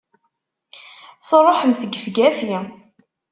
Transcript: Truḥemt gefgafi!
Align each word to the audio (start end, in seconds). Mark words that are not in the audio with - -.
Truḥemt 1.27 1.87
gefgafi! 1.93 2.57